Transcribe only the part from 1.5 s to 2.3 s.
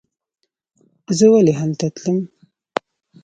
هلته تلم.